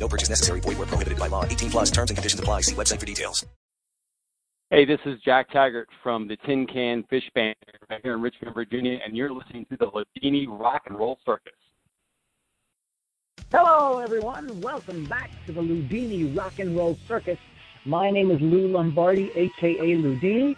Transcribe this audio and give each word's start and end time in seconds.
No 0.00 0.08
purchase 0.08 0.30
necessary. 0.30 0.60
Void 0.60 0.78
where 0.78 0.86
prohibited 0.86 1.18
by 1.18 1.26
law. 1.28 1.44
18 1.44 1.70
plus 1.70 1.90
terms 1.90 2.10
and 2.10 2.16
conditions 2.16 2.40
apply. 2.40 2.62
See 2.62 2.74
website 2.74 2.98
for 2.98 3.04
details. 3.06 3.44
Hey, 4.70 4.86
this 4.86 5.00
is 5.04 5.20
Jack 5.24 5.50
Taggart 5.50 5.88
from 6.02 6.26
the 6.28 6.36
Tin 6.46 6.66
Can 6.66 7.02
Fish 7.10 7.28
Band 7.34 7.56
right 7.90 8.00
here 8.04 8.14
in 8.14 8.22
Richmond, 8.22 8.54
Virginia, 8.54 9.00
and 9.04 9.14
you're 9.16 9.32
listening 9.32 9.66
to 9.66 9.76
the 9.76 9.86
Loudini 9.86 10.46
Rock 10.48 10.82
and 10.86 10.96
Roll 10.96 11.18
Circus. 11.26 11.52
Hello, 13.50 13.98
everyone. 13.98 14.60
Welcome 14.60 15.06
back 15.06 15.32
to 15.46 15.52
the 15.52 15.60
Loudini 15.60 16.38
Rock 16.38 16.60
and 16.60 16.76
Roll 16.76 16.96
Circus. 17.08 17.38
My 17.84 18.12
name 18.12 18.30
is 18.30 18.40
Lou 18.40 18.68
Lombardi, 18.68 19.32
aka 19.34 19.96
Loudini. 19.96 20.54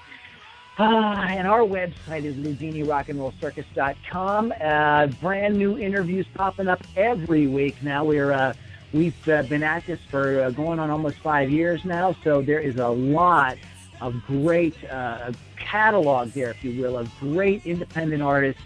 Uh, 0.79 1.25
and 1.29 1.49
our 1.49 1.61
website 1.61 2.25
is 2.25 2.37
LoudiniRockAndRollCircus.com. 2.37 4.53
Uh, 4.61 5.07
brand 5.23 5.57
new 5.57 5.79
interviews 5.79 6.27
popping 6.35 6.69
up 6.69 6.83
every 6.97 7.47
week 7.47 7.83
now. 7.83 8.05
We're 8.05 8.33
uh, 8.33 8.53
we've 8.93 9.29
uh, 9.29 9.43
been 9.45 9.63
at 9.63 9.87
this 9.87 10.01
for 10.11 10.43
uh, 10.43 10.51
going 10.51 10.79
on 10.79 10.91
almost 10.91 11.17
five 11.19 11.51
years 11.51 11.85
now, 11.85 12.15
so 12.25 12.43
there 12.43 12.61
is 12.61 12.77
a 12.77 12.89
lot 12.89 13.57
of 14.01 14.15
great 14.27 14.75
uh, 14.91 15.33
catalog 15.57 16.31
there, 16.31 16.51
if 16.51 16.65
you 16.65 16.81
will, 16.81 16.99
of 16.99 17.11
great 17.21 17.65
independent 17.67 18.23
artists 18.23 18.63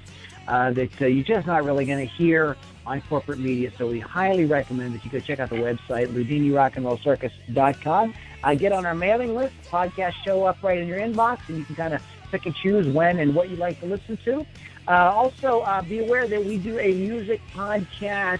uh, 0.48 0.70
that 0.72 1.02
uh, 1.02 1.06
you're 1.06 1.24
just 1.24 1.46
not 1.46 1.64
really 1.64 1.84
going 1.84 1.98
to 1.98 2.14
hear 2.14 2.56
on 2.86 3.00
corporate 3.02 3.38
media. 3.38 3.70
So 3.76 3.88
we 3.88 4.00
highly 4.00 4.44
recommend 4.44 4.94
that 4.94 5.04
you 5.04 5.10
go 5.10 5.20
check 5.20 5.40
out 5.40 5.50
the 5.50 5.56
website, 5.56 6.06
LoudiniRockAndRollCircus.com. 6.08 8.14
Uh, 8.44 8.54
get 8.54 8.72
on 8.72 8.86
our 8.86 8.94
mailing 8.94 9.34
list. 9.34 9.54
Podcasts 9.68 10.14
show 10.24 10.44
up 10.44 10.62
right 10.62 10.78
in 10.78 10.86
your 10.86 10.98
inbox, 10.98 11.40
and 11.48 11.58
you 11.58 11.64
can 11.64 11.74
kind 11.74 11.94
of 11.94 12.02
pick 12.30 12.46
and 12.46 12.54
choose 12.54 12.86
when 12.88 13.18
and 13.18 13.34
what 13.34 13.50
you'd 13.50 13.58
like 13.58 13.80
to 13.80 13.86
listen 13.86 14.16
to. 14.18 14.46
Uh, 14.88 15.10
also, 15.12 15.62
uh, 15.62 15.82
be 15.82 15.98
aware 15.98 16.28
that 16.28 16.44
we 16.44 16.58
do 16.58 16.78
a 16.78 16.92
music 16.92 17.40
podcast 17.52 18.38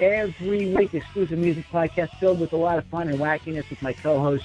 every 0.00 0.74
week, 0.74 0.94
exclusive 0.94 1.38
music 1.38 1.66
podcast 1.70 2.10
filled 2.18 2.40
with 2.40 2.52
a 2.52 2.56
lot 2.56 2.78
of 2.78 2.84
fun 2.86 3.08
and 3.08 3.18
wackiness 3.18 3.68
with 3.68 3.80
my 3.82 3.92
co-host 3.92 4.44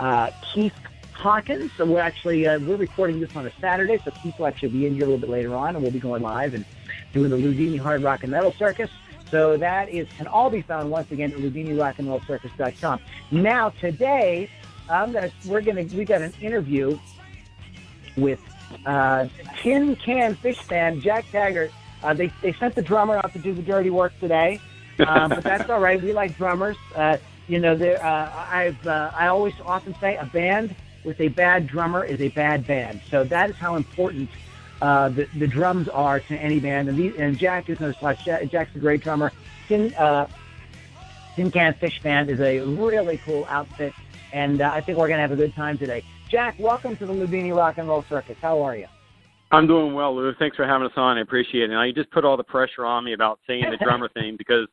uh, 0.00 0.30
Keith 0.52 0.74
Hawkins. 1.12 1.70
So 1.76 1.86
we're 1.86 2.00
actually 2.00 2.46
uh, 2.46 2.58
we're 2.58 2.76
recording 2.76 3.20
this 3.20 3.34
on 3.36 3.46
a 3.46 3.52
Saturday, 3.60 3.98
so 4.04 4.10
Keith 4.22 4.38
will 4.38 4.46
actually 4.46 4.70
be 4.70 4.86
in 4.86 4.94
here 4.94 5.04
a 5.04 5.06
little 5.06 5.20
bit 5.20 5.30
later 5.30 5.54
on, 5.54 5.74
and 5.74 5.82
we'll 5.82 5.92
be 5.92 6.00
going 6.00 6.22
live 6.22 6.54
and 6.54 6.64
doing 7.12 7.30
the 7.30 7.36
Loudini 7.36 7.78
Hard 7.78 8.02
Rock 8.02 8.22
and 8.22 8.32
Metal 8.32 8.52
Circus. 8.52 8.90
So 9.30 9.56
that 9.56 9.88
is 9.88 10.08
can 10.16 10.26
all 10.26 10.50
be 10.50 10.62
found 10.62 10.90
once 10.90 11.10
again 11.10 11.32
at 11.32 11.38
LoudiniRockAndRollCircus.com. 11.38 13.00
Now 13.32 13.70
today, 13.70 14.48
I'm 14.88 15.12
gonna 15.12 15.30
we're 15.46 15.62
gonna 15.62 15.82
we 15.82 16.04
got 16.04 16.22
an 16.22 16.32
interview 16.40 16.98
with 18.16 18.40
uh, 18.84 19.26
Tin 19.62 19.96
Can 19.96 20.34
Fish 20.36 20.62
Band 20.66 21.02
Jack 21.02 21.24
Taggart. 21.30 21.70
Uh, 22.02 22.14
they 22.14 22.30
they 22.42 22.52
sent 22.54 22.74
the 22.74 22.82
drummer 22.82 23.16
out 23.16 23.32
to 23.32 23.38
do 23.38 23.52
the 23.52 23.62
dirty 23.62 23.90
work 23.90 24.12
today, 24.20 24.60
um, 25.06 25.30
but 25.30 25.42
that's 25.42 25.68
all 25.70 25.80
right. 25.80 26.00
We 26.00 26.12
like 26.12 26.36
drummers. 26.36 26.76
Uh, 26.94 27.18
you 27.48 27.58
know, 27.58 27.76
there. 27.76 28.04
Uh, 28.04 28.46
I've 28.50 28.86
uh, 28.86 29.10
I 29.14 29.28
always 29.28 29.54
often 29.64 29.94
say 30.00 30.16
a 30.16 30.26
band 30.26 30.74
with 31.04 31.20
a 31.20 31.28
bad 31.28 31.66
drummer 31.66 32.04
is 32.04 32.20
a 32.20 32.28
bad 32.28 32.66
band. 32.66 33.00
So 33.10 33.24
that 33.24 33.50
is 33.50 33.56
how 33.56 33.76
important 33.76 34.28
uh, 34.82 35.08
the, 35.08 35.26
the 35.38 35.46
drums 35.46 35.88
are 35.88 36.20
to 36.20 36.34
any 36.34 36.60
band. 36.60 36.88
And, 36.88 36.98
these, 36.98 37.14
and 37.16 37.38
Jack 37.38 37.70
is 37.70 37.80
no 37.80 37.92
slouch. 37.92 38.24
Jack's 38.24 38.74
a 38.74 38.78
great 38.78 39.02
drummer. 39.02 39.32
Tin, 39.68 39.94
uh, 39.94 40.26
Tin 41.36 41.50
Can 41.50 41.74
Fish 41.74 42.02
Band 42.02 42.28
is 42.28 42.40
a 42.40 42.60
really 42.60 43.18
cool 43.18 43.46
outfit, 43.48 43.94
and 44.32 44.60
uh, 44.60 44.70
I 44.72 44.80
think 44.80 44.98
we're 44.98 45.08
going 45.08 45.18
to 45.18 45.22
have 45.22 45.32
a 45.32 45.36
good 45.36 45.54
time 45.54 45.78
today. 45.78 46.02
Jack, 46.28 46.56
welcome 46.58 46.96
to 46.96 47.06
the 47.06 47.12
Loudini 47.12 47.54
Rock 47.54 47.78
and 47.78 47.88
Roll 47.88 48.04
Circus. 48.08 48.36
How 48.42 48.60
are 48.62 48.76
you? 48.76 48.86
I'm 49.52 49.68
doing 49.68 49.94
well, 49.94 50.14
Lou. 50.14 50.34
Thanks 50.34 50.56
for 50.56 50.66
having 50.66 50.86
us 50.86 50.94
on. 50.96 51.18
I 51.18 51.20
appreciate 51.20 51.64
it. 51.64 51.68
Now, 51.68 51.82
you 51.82 51.92
just 51.92 52.10
put 52.10 52.24
all 52.24 52.36
the 52.36 52.44
pressure 52.44 52.84
on 52.84 53.04
me 53.04 53.12
about 53.12 53.38
saying 53.46 53.64
the 53.70 53.76
drummer 53.76 54.08
thing 54.14 54.36
because 54.36 54.66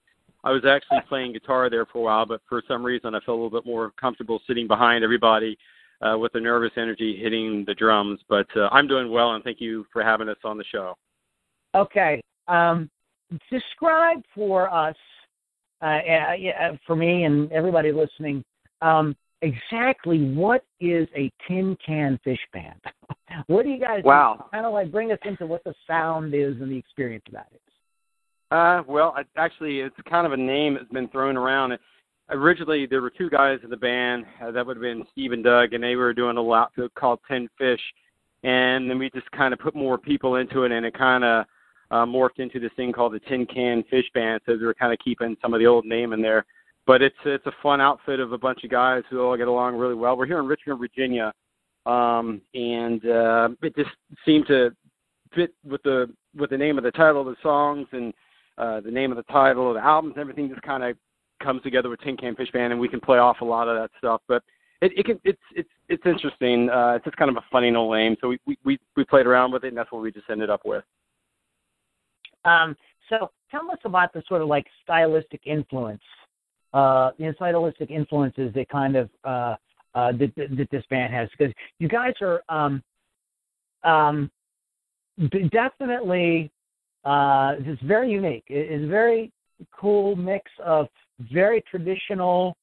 I 0.44 0.52
was 0.52 0.64
actually 0.66 1.00
playing 1.10 1.34
guitar 1.34 1.70
there 1.70 1.86
for 1.86 2.00
a 2.00 2.02
while, 2.02 2.26
but 2.26 2.42
for 2.48 2.62
some 2.68 2.84
reason 2.84 3.16
I 3.16 3.20
felt 3.20 3.40
a 3.40 3.42
little 3.42 3.50
bit 3.50 3.66
more 3.66 3.92
comfortable 4.00 4.42
sitting 4.48 4.68
behind 4.68 5.04
everybody 5.04 5.58
uh, 6.02 6.18
with 6.18 6.34
the 6.34 6.40
nervous 6.40 6.72
energy 6.78 7.20
hitting 7.22 7.64
the 7.66 7.74
drums. 7.74 8.20
But 8.30 8.48
uh, 8.56 8.70
I'm 8.72 8.88
doing 8.88 9.12
well, 9.12 9.34
and 9.34 9.44
thank 9.44 9.62
you 9.62 9.86
for 9.92 10.04
having 10.04 10.30
us 10.30 10.38
on 10.44 10.58
the 10.58 10.66
show. 10.72 10.96
Okay. 11.76 12.22
Um, 12.48 12.90
describe 13.50 14.22
for 14.36 14.72
us, 14.72 14.96
uh, 15.82 15.86
uh, 15.86 16.78
for 16.86 16.96
me 16.96 17.24
and 17.24 17.52
everybody 17.52 17.92
listening, 17.92 18.44
um, 18.82 19.16
exactly 19.42 20.34
what 20.34 20.64
is 20.80 21.08
a 21.16 21.32
tin 21.48 21.78
can 21.86 22.20
fish 22.24 22.40
band? 22.54 22.80
what 23.48 23.64
do 23.64 23.70
you 23.70 23.80
guys 23.80 24.02
wow. 24.04 24.48
kind 24.52 24.66
of 24.66 24.74
like 24.74 24.92
bring 24.92 25.12
us 25.12 25.20
into 25.26 25.46
what 25.46 25.64
the 25.64 25.74
sound 25.88 26.34
is 26.34 26.56
and 26.62 26.72
the 26.72 26.78
experience 26.78 27.24
of 27.28 27.34
that 27.34 27.48
is? 27.54 27.73
Uh, 28.54 28.84
well, 28.88 29.16
I, 29.18 29.24
actually, 29.36 29.80
it's 29.80 29.96
kind 30.08 30.28
of 30.28 30.34
a 30.34 30.38
name 30.38 30.76
that's 30.76 30.92
been 30.92 31.08
thrown 31.08 31.38
around. 31.38 31.76
Originally, 32.30 32.86
there 32.86 33.02
were 33.02 33.10
two 33.10 33.28
guys 33.28 33.58
in 33.64 33.72
the 33.72 33.78
band. 33.78 34.26
Uh, 34.40 34.52
that 34.52 34.64
would 34.64 34.78
have 34.78 34.82
been 34.82 35.04
Steve 35.12 35.32
and 35.32 35.44
Doug, 35.44 35.74
and 35.74 35.84
they 35.84 35.96
were 35.96 36.14
doing 36.14 36.38
a 36.38 36.42
lot 36.42 36.72
called 36.94 37.20
TinFish. 37.28 37.80
And 38.44 38.88
then 38.88 39.00
we 39.00 39.10
just 39.10 39.30
kind 39.32 39.56
of 39.56 39.60
put 39.60 39.74
more 39.74 39.98
people 39.98 40.36
into 40.36 40.66
it, 40.66 40.72
and 40.72 40.86
it 40.86 40.96
kind 40.96 41.24
of 41.24 41.46
uh, 41.90 42.06
morphed 42.06 42.38
into 42.38 42.60
this 42.60 42.70
thing 42.76 42.94
called 42.94 43.14
the 43.14 43.22
Tin 43.22 43.48
Can 43.48 43.84
Fish 43.90 44.06
Band. 44.14 44.40
So 44.46 44.52
we 44.54 44.66
were 44.68 44.76
kind 44.76 44.94
of 44.94 45.00
keeping 45.00 45.36
some 45.42 45.56
of 45.56 45.60
the 45.60 45.66
old 45.66 45.86
name 45.86 46.14
in 46.14 46.22
there. 46.22 46.46
But 46.86 47.02
it's 47.02 47.16
it's 47.26 47.48
a 47.48 47.54
fun 47.64 47.82
outfit 47.82 48.20
of 48.20 48.34
a 48.34 48.38
bunch 48.38 48.64
of 48.64 48.70
guys 48.70 49.02
who 49.10 49.22
all 49.22 49.36
get 49.36 49.48
along 49.48 49.78
really 49.78 49.96
well. 49.96 50.16
We're 50.16 50.28
here 50.28 50.40
in 50.40 50.46
Richmond, 50.46 50.80
Virginia, 50.80 51.34
um, 51.88 52.40
and 52.54 53.04
uh, 53.04 53.50
it 53.64 53.76
just 53.76 53.90
seemed 54.26 54.46
to 54.48 54.76
fit 55.34 55.56
with 55.66 55.82
the 55.82 56.14
with 56.36 56.52
the 56.52 56.58
name 56.58 56.78
of 56.78 56.84
the 56.84 56.92
title 56.92 57.22
of 57.22 57.28
the 57.28 57.36
songs 57.42 57.88
and 57.94 58.14
uh, 58.58 58.82
the 58.82 58.92
name 58.92 59.12
of 59.12 59.18
the 59.18 59.24
title 59.24 59.70
of 59.70 59.76
the 59.76 59.84
albums. 59.84 60.16
Everything 60.18 60.50
just 60.50 60.62
kind 60.62 60.84
of 60.84 60.98
comes 61.42 61.62
together 61.64 61.90
with 61.90 62.00
Tin 62.02 62.18
Can 62.18 62.36
Fish 62.36 62.52
Band, 62.52 62.72
and 62.72 62.82
we 62.82 62.88
can 62.88 63.00
play 63.00 63.18
off 63.18 63.42
a 63.42 63.46
lot 63.46 63.68
of 63.68 63.76
that 63.76 63.92
stuff. 63.98 64.22
But 64.28 64.44
it, 64.82 64.92
it 64.98 65.06
can 65.06 65.20
it's 65.24 65.42
it's 65.56 65.70
it's 65.90 66.06
interesting. 66.06 66.70
Uh, 66.70 66.94
it's 66.96 67.06
just 67.06 67.18
kind 67.18 67.32
of 67.32 67.38
a 67.38 67.46
funny 67.52 67.72
little 67.72 67.92
name. 67.92 68.16
So 68.22 68.30
we, 68.30 68.58
we 68.64 68.80
we 68.96 69.04
played 69.04 69.26
around 69.26 69.52
with 69.52 69.64
it, 69.64 69.70
and 69.70 69.78
that's 69.78 69.92
what 69.92 70.02
we 70.02 70.12
just 70.12 70.30
ended 70.30 70.50
up 70.50 70.62
with. 70.66 70.84
Um, 72.46 72.76
so 73.10 73.32
tell 73.52 73.70
us 73.72 73.80
about 73.86 74.14
the 74.14 74.24
sort 74.28 74.42
of 74.42 74.48
like 74.48 74.66
stylistic 74.84 75.42
influence 75.46 76.02
uh, 76.74 77.12
know, 77.20 77.34
stylistic 77.34 77.92
influences 77.92 78.54
that 78.54 78.68
kind 78.70 78.96
of 78.96 79.10
uh, 79.24 79.56
uh, 79.96 80.12
that, 80.14 80.32
that 80.36 80.68
this 80.72 80.84
band 80.90 81.14
has 81.14 81.30
because 81.38 81.54
you 81.80 81.88
guys 81.88 82.14
are 82.22 82.42
um, 82.50 82.82
um, 83.84 84.32
definitely 85.52 86.52
uh, 87.06 87.56
it's 87.60 87.82
very 87.84 88.12
unique. 88.12 88.46
It's 88.48 88.84
a 88.84 88.88
very 88.88 89.32
cool 89.72 90.16
mix 90.16 90.50
of 90.64 90.88
very 91.32 91.64
traditional 91.70 92.56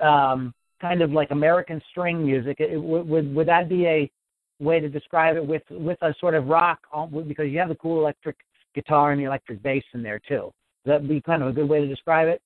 um, 0.00 0.54
kind 0.80 1.02
of 1.02 1.10
like 1.10 1.30
American 1.30 1.80
string 1.90 2.24
music. 2.24 2.56
It, 2.60 2.72
it, 2.72 2.78
would 2.78 3.34
would 3.34 3.48
that 3.48 3.68
be 3.68 3.86
a 3.86 4.10
way 4.58 4.80
to 4.80 4.88
describe 4.88 5.36
it 5.36 5.46
with 5.46 5.62
with 5.70 5.98
a 6.02 6.14
sort 6.20 6.34
of 6.34 6.46
rock 6.46 6.80
because 7.26 7.48
you 7.48 7.58
have 7.58 7.68
the 7.68 7.74
cool 7.76 8.00
electric 8.00 8.36
guitar 8.74 9.12
and 9.12 9.20
the 9.20 9.24
electric 9.24 9.62
bass 9.62 9.84
in 9.94 10.02
there 10.02 10.20
too. 10.28 10.52
Would 10.84 10.92
that 10.92 11.08
be 11.08 11.20
kind 11.20 11.42
of 11.42 11.48
a 11.48 11.52
good 11.52 11.68
way 11.68 11.80
to 11.80 11.86
describe 11.86 12.28
it? 12.28 12.40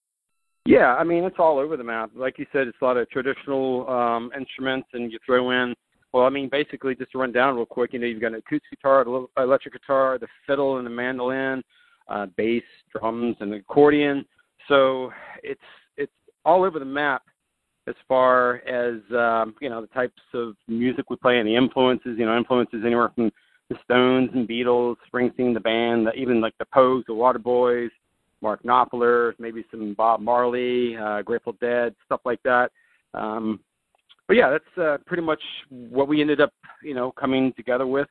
Yeah, 0.66 0.94
I 0.94 1.04
mean 1.04 1.25
it's 1.25 1.36
all 1.38 1.59
over 1.59 1.76
the 1.76 1.84
map. 1.84 2.10
Like 2.14 2.38
you 2.38 2.47
said, 2.53 2.69
it's 2.69 2.78
a 2.80 2.84
lot 2.84 2.97
of 2.97 3.09
traditional 3.10 3.88
um, 3.88 4.30
instruments, 4.38 4.88
and 4.92 5.10
you 5.10 5.19
throw 5.25 5.50
in. 5.50 5.74
Well, 6.12 6.24
I 6.24 6.28
mean, 6.28 6.48
basically, 6.48 6.95
just 6.95 7.12
to 7.12 7.18
run 7.18 7.33
down 7.33 7.54
real 7.54 7.66
quick, 7.66 7.92
you 7.92 7.98
know, 8.01 8.07
you've 8.07 8.21
got 8.21 8.28
an 8.33 8.42
acoustic 8.47 8.71
guitar, 8.71 9.04
electric 9.36 9.74
guitar, 9.74 10.18
the 10.18 10.27
fiddle, 10.47 10.78
and 10.78 10.86
the 10.86 10.91
mandolin, 10.91 11.62
uh, 12.09 12.27
bass, 12.36 12.65
drums, 12.92 13.36
and 13.41 13.53
the 13.53 13.57
accordion. 13.57 14.24
So 14.68 15.12
it's 15.42 15.60
it's 15.97 16.12
all 16.45 16.65
over 16.65 16.78
the 16.78 16.84
map 16.84 17.22
as 17.86 17.95
far 18.09 18.57
as 18.66 19.01
um, 19.12 19.54
you 19.60 19.68
know 19.68 19.80
the 19.80 19.86
types 19.89 20.21
of 20.34 20.57
music 20.66 21.10
we 21.10 21.16
play 21.16 21.39
and 21.39 21.47
the 21.48 21.57
influences. 21.57 22.16
You 22.18 22.27
know, 22.27 22.36
influences 22.36 22.83
anywhere 22.84 23.10
from 23.15 23.30
the 23.68 23.77
Stones 23.84 24.30
and 24.34 24.48
Beatles, 24.48 24.97
Springsteen, 25.12 25.54
the 25.54 25.60
band, 25.60 26.09
the, 26.09 26.12
even 26.15 26.41
like 26.41 26.54
the 26.59 26.66
Pogues, 26.74 27.07
the 27.07 27.12
Waterboys, 27.12 27.91
Mark 28.42 28.62
Knopfler, 28.65 29.34
maybe 29.39 29.65
some 29.71 29.95
Bob 29.95 30.21
Marley, 30.21 30.97
uh, 30.97 31.22
Grateful 31.22 31.54
Dead, 31.60 31.95
stuff 32.04 32.21
like 32.24 32.42
that. 32.42 32.72
Um, 33.15 33.60
but 34.30 34.36
yeah, 34.36 34.48
that's 34.48 34.78
uh, 34.78 34.97
pretty 35.06 35.24
much 35.24 35.42
what 35.71 36.06
we 36.06 36.21
ended 36.21 36.41
up, 36.41 36.53
you 36.84 36.94
know, 36.94 37.10
coming 37.10 37.53
together 37.54 37.88
with. 37.88 38.06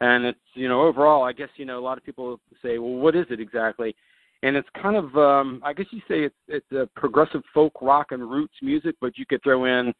And 0.00 0.24
it's, 0.24 0.38
you 0.54 0.68
know, 0.68 0.82
overall, 0.82 1.24
I 1.24 1.32
guess, 1.32 1.48
you 1.56 1.64
know, 1.64 1.76
a 1.76 1.82
lot 1.82 1.98
of 1.98 2.04
people 2.04 2.38
say, 2.62 2.78
well, 2.78 2.92
what 2.92 3.16
is 3.16 3.26
it 3.30 3.40
exactly? 3.40 3.96
And 4.44 4.54
it's 4.54 4.68
kind 4.80 4.94
of, 4.94 5.16
um, 5.16 5.60
I 5.64 5.72
guess 5.72 5.86
you 5.90 5.98
say 6.06 6.20
it's, 6.20 6.36
it's 6.46 6.70
a 6.70 6.88
progressive 6.94 7.42
folk 7.52 7.72
rock 7.82 8.12
and 8.12 8.30
roots 8.30 8.54
music, 8.62 8.94
but 9.00 9.18
you 9.18 9.26
could 9.26 9.42
throw 9.42 9.64
in 9.64 9.92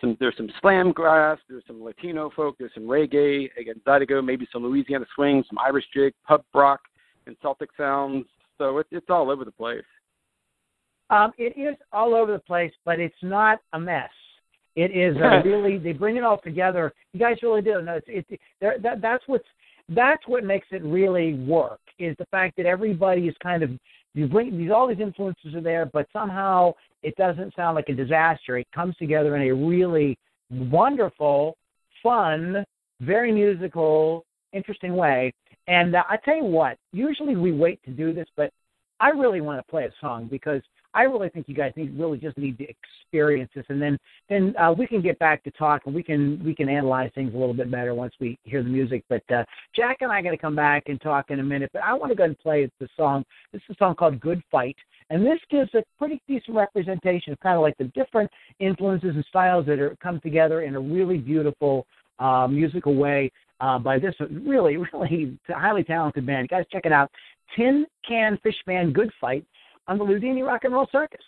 some 0.00 0.16
there's 0.20 0.38
some 0.38 0.48
slam 0.62 0.90
grass, 0.90 1.36
there's 1.50 1.64
some 1.66 1.84
Latino 1.84 2.30
folk, 2.34 2.56
there's 2.58 2.72
some 2.72 2.84
reggae, 2.84 3.50
again 3.58 3.78
Zydeco, 3.86 4.24
maybe 4.24 4.48
some 4.50 4.62
Louisiana 4.62 5.04
swing, 5.14 5.44
some 5.50 5.58
Irish 5.58 5.84
jig, 5.92 6.14
pub 6.26 6.42
rock, 6.54 6.80
and 7.26 7.36
Celtic 7.42 7.68
sounds. 7.76 8.24
So 8.56 8.78
it's 8.78 8.88
it's 8.90 9.10
all 9.10 9.30
over 9.30 9.44
the 9.44 9.52
place. 9.52 9.84
Um, 11.10 11.32
it 11.36 11.60
is 11.60 11.76
all 11.92 12.14
over 12.14 12.32
the 12.32 12.38
place, 12.38 12.72
but 12.86 12.98
it's 12.98 13.14
not 13.20 13.58
a 13.74 13.78
mess. 13.78 14.08
It 14.76 14.96
is 14.96 15.16
uh, 15.16 15.42
really 15.44 15.78
they 15.78 15.92
bring 15.92 16.16
it 16.16 16.24
all 16.24 16.38
together. 16.38 16.92
You 17.12 17.20
guys 17.20 17.36
really 17.42 17.62
do. 17.62 17.82
No, 17.82 18.00
it's 18.06 18.26
it, 18.30 18.40
that 18.60 19.00
that's 19.02 19.24
what's 19.26 19.46
that's 19.88 20.22
what 20.26 20.44
makes 20.44 20.68
it 20.70 20.82
really 20.84 21.34
work 21.34 21.80
is 21.98 22.16
the 22.18 22.26
fact 22.26 22.56
that 22.56 22.66
everybody 22.66 23.22
is 23.22 23.34
kind 23.42 23.62
of 23.62 23.70
you 24.14 24.26
bring 24.26 24.56
these 24.56 24.70
all 24.70 24.88
these 24.88 25.00
influences 25.00 25.54
are 25.54 25.60
there, 25.60 25.86
but 25.86 26.06
somehow 26.12 26.72
it 27.02 27.16
doesn't 27.16 27.54
sound 27.54 27.74
like 27.74 27.88
a 27.88 27.94
disaster. 27.94 28.58
It 28.58 28.68
comes 28.74 28.96
together 28.96 29.36
in 29.36 29.48
a 29.48 29.54
really 29.54 30.18
wonderful, 30.50 31.56
fun, 32.02 32.64
very 33.00 33.32
musical, 33.32 34.24
interesting 34.52 34.94
way. 34.96 35.32
And 35.68 35.94
uh, 35.94 36.02
I 36.08 36.16
tell 36.16 36.36
you 36.36 36.44
what, 36.44 36.76
usually 36.92 37.36
we 37.36 37.52
wait 37.52 37.82
to 37.84 37.90
do 37.90 38.12
this, 38.12 38.26
but 38.36 38.52
I 38.98 39.10
really 39.10 39.40
want 39.40 39.64
to 39.64 39.70
play 39.70 39.84
a 39.84 39.92
song 40.00 40.28
because 40.30 40.62
I 40.94 41.02
really 41.02 41.28
think 41.28 41.48
you 41.48 41.54
guys 41.54 41.72
need 41.76 41.96
really 41.98 42.18
just 42.18 42.36
need 42.36 42.58
to 42.58 42.66
experience 42.68 43.50
this, 43.54 43.64
and 43.68 43.80
then 43.80 43.98
then 44.28 44.54
uh, 44.56 44.72
we 44.76 44.86
can 44.86 45.00
get 45.00 45.18
back 45.18 45.42
to 45.44 45.50
talk 45.52 45.82
and 45.86 45.94
we 45.94 46.02
can 46.02 46.42
we 46.44 46.54
can 46.54 46.68
analyze 46.68 47.10
things 47.14 47.32
a 47.34 47.36
little 47.36 47.54
bit 47.54 47.70
better 47.70 47.94
once 47.94 48.14
we 48.20 48.38
hear 48.44 48.62
the 48.62 48.68
music. 48.68 49.04
But 49.08 49.22
uh, 49.32 49.44
Jack 49.74 49.98
and 50.00 50.10
I 50.10 50.18
are 50.18 50.22
going 50.22 50.36
to 50.36 50.40
come 50.40 50.56
back 50.56 50.84
and 50.86 51.00
talk 51.00 51.30
in 51.30 51.40
a 51.40 51.44
minute. 51.44 51.70
But 51.72 51.82
I 51.84 51.94
want 51.94 52.10
to 52.10 52.16
go 52.16 52.24
and 52.24 52.38
play 52.38 52.70
the 52.80 52.88
song. 52.96 53.24
This 53.52 53.62
is 53.68 53.76
a 53.76 53.78
song 53.78 53.94
called 53.94 54.20
"Good 54.20 54.42
Fight," 54.50 54.76
and 55.10 55.24
this 55.24 55.38
gives 55.50 55.72
a 55.74 55.82
pretty 55.98 56.20
decent 56.26 56.56
representation 56.56 57.32
of 57.32 57.40
kind 57.40 57.56
of 57.56 57.62
like 57.62 57.76
the 57.78 57.84
different 57.84 58.30
influences 58.58 59.14
and 59.14 59.24
styles 59.28 59.66
that 59.66 59.78
are 59.78 59.96
come 60.02 60.20
together 60.20 60.62
in 60.62 60.74
a 60.74 60.80
really 60.80 61.18
beautiful 61.18 61.86
uh, 62.18 62.46
musical 62.48 62.94
way. 62.94 63.30
Uh, 63.60 63.78
by 63.78 63.98
this 63.98 64.14
really, 64.42 64.78
really 64.78 65.38
highly 65.48 65.84
talented 65.84 66.24
band. 66.24 66.48
You 66.50 66.56
guys, 66.56 66.64
check 66.72 66.86
it 66.86 66.92
out. 66.92 67.10
Tin 67.54 67.84
Can 68.08 68.38
Fish 68.42 68.56
Band 68.66 68.94
Good 68.94 69.10
Fight 69.20 69.44
on 69.88 69.98
the 69.98 70.04
Loudini 70.04 70.46
Rock 70.46 70.64
and 70.64 70.72
Roll 70.72 70.88
Circus. 70.92 71.20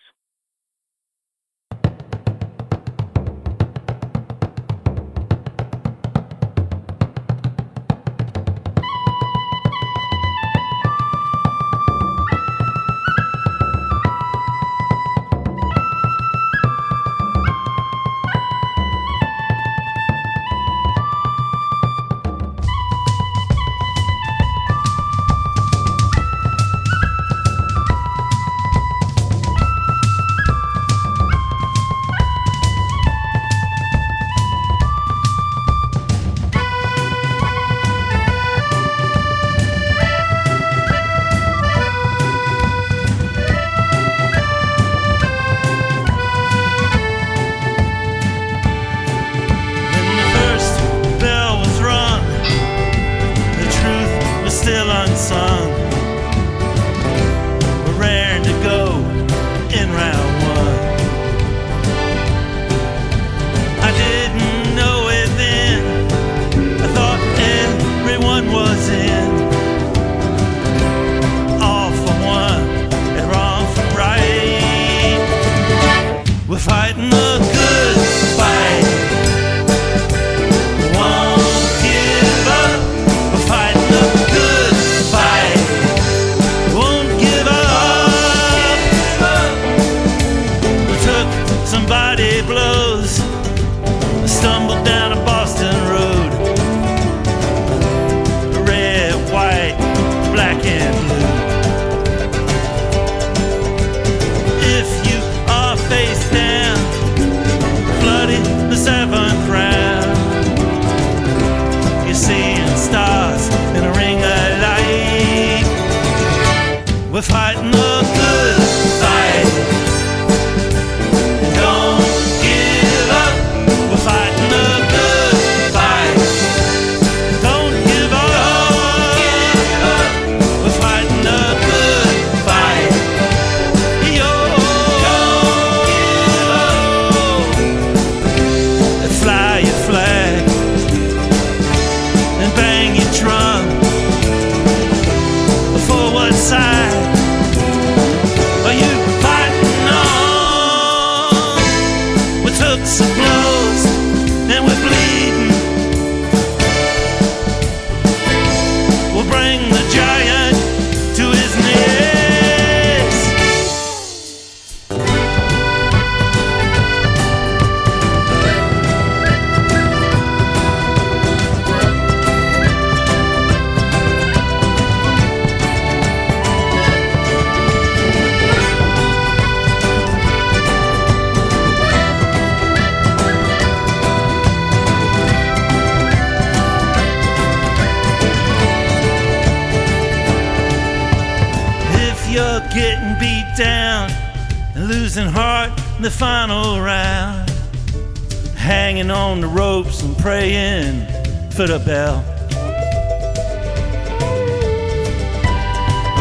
For 201.54 201.66
the 201.66 201.78
bell. 201.78 202.24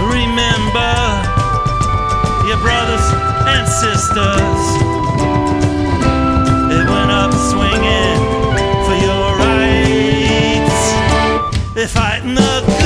Remember 0.05 0.93
your 2.47 2.57
brothers 2.57 3.05
and 3.47 3.67
sisters. 3.67 4.61
They 6.69 6.83
went 6.85 7.11
up 7.11 7.33
swinging 7.49 8.19
for 8.85 8.97
your 9.07 9.37
rights. 9.47 10.81
They're 11.73 11.87
fighting 11.87 12.35
the 12.35 12.80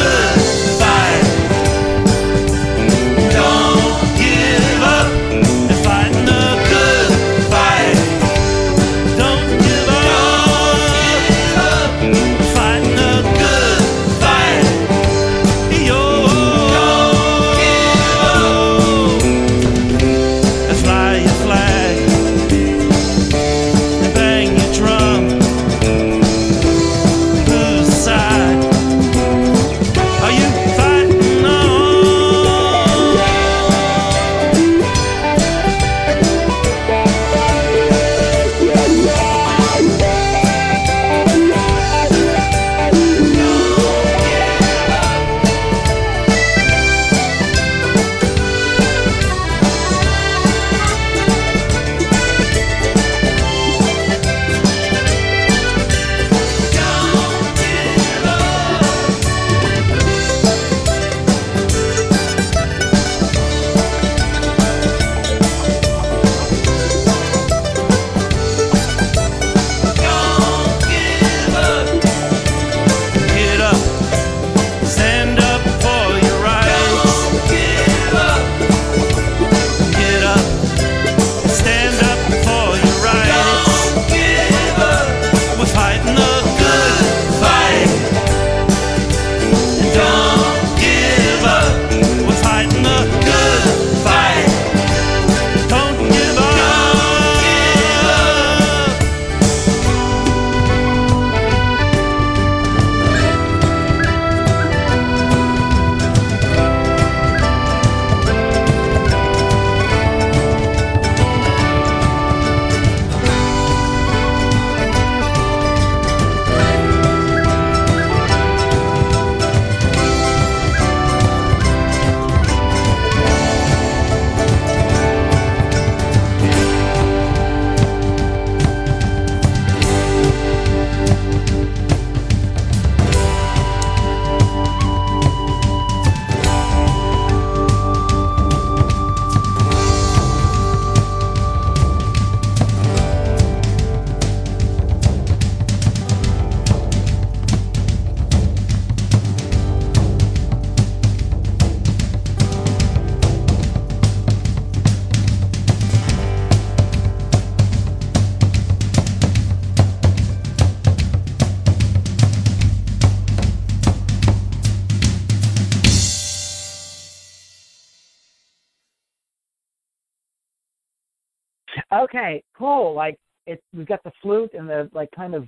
Okay, 172.16 172.44
cool. 172.58 172.94
Like 172.94 173.20
it, 173.46 173.62
we've 173.76 173.88
got 173.88 174.04
the 174.04 174.12
flute 174.22 174.52
and 174.54 174.70
the 174.70 174.90
like 174.94 175.10
kind 175.12 175.36
of 175.36 175.48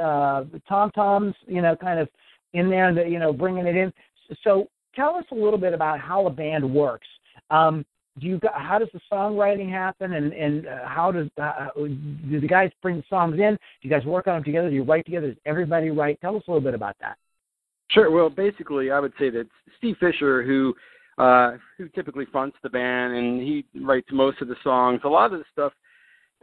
uh 0.00 0.44
tom 0.68 0.90
toms, 0.92 1.34
you 1.46 1.60
know, 1.60 1.74
kind 1.74 1.98
of 1.98 2.08
in 2.52 2.70
there, 2.70 2.88
and 2.88 2.96
the, 2.96 3.04
you 3.04 3.18
know, 3.18 3.32
bringing 3.32 3.66
it 3.66 3.76
in. 3.76 3.92
So 4.44 4.68
tell 4.94 5.16
us 5.16 5.24
a 5.32 5.34
little 5.34 5.58
bit 5.58 5.74
about 5.74 5.98
how 5.98 6.26
a 6.26 6.30
band 6.30 6.68
works. 6.72 7.06
Um, 7.50 7.84
do 8.20 8.26
you 8.26 8.40
how 8.54 8.78
does 8.78 8.88
the 8.92 9.00
songwriting 9.12 9.68
happen, 9.68 10.12
and 10.12 10.32
and 10.32 10.66
uh, 10.66 10.86
how 10.86 11.10
does 11.10 11.28
uh, 11.40 11.68
do 11.76 12.40
the 12.40 12.46
guys 12.46 12.70
bring 12.80 12.98
the 12.98 13.04
songs 13.10 13.34
in? 13.34 13.54
Do 13.54 13.88
you 13.88 13.90
guys 13.90 14.04
work 14.04 14.28
on 14.28 14.34
them 14.34 14.44
together? 14.44 14.70
Do 14.70 14.76
you 14.76 14.84
write 14.84 15.04
together? 15.04 15.28
Does 15.28 15.36
everybody 15.46 15.90
write? 15.90 16.20
Tell 16.20 16.36
us 16.36 16.42
a 16.46 16.50
little 16.50 16.64
bit 16.64 16.74
about 16.74 16.96
that. 17.00 17.16
Sure. 17.90 18.10
Well, 18.10 18.30
basically, 18.30 18.90
I 18.90 19.00
would 19.00 19.12
say 19.18 19.30
that 19.30 19.46
Steve 19.78 19.96
Fisher, 19.98 20.44
who 20.44 20.74
uh, 21.18 21.56
who 21.76 21.88
typically 21.88 22.26
fronts 22.30 22.56
the 22.62 22.70
band, 22.70 23.14
and 23.14 23.40
he 23.40 23.64
writes 23.80 24.08
most 24.12 24.40
of 24.40 24.48
the 24.48 24.56
songs. 24.62 25.00
A 25.04 25.08
lot 25.08 25.32
of 25.32 25.40
the 25.40 25.44
stuff 25.52 25.72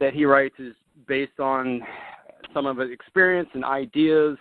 that 0.00 0.14
he 0.14 0.24
writes 0.24 0.54
is 0.58 0.74
based 1.06 1.40
on 1.40 1.80
some 2.52 2.66
of 2.66 2.78
his 2.78 2.90
experience 2.90 3.48
and 3.54 3.64
ideas. 3.64 4.36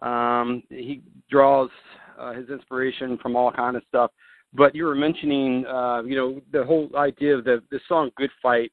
Um, 0.00 0.62
he 0.68 1.02
draws 1.30 1.70
uh, 2.18 2.32
his 2.32 2.48
inspiration 2.48 3.18
from 3.22 3.36
all 3.36 3.52
kind 3.52 3.76
of 3.76 3.82
stuff. 3.88 4.10
But 4.54 4.74
you 4.74 4.84
were 4.84 4.94
mentioning, 4.94 5.64
uh, 5.66 6.02
you 6.02 6.14
know, 6.14 6.40
the 6.52 6.64
whole 6.64 6.90
idea 6.96 7.36
of 7.36 7.44
the 7.44 7.62
the 7.70 7.80
song 7.88 8.10
"Good 8.16 8.30
Fight." 8.42 8.70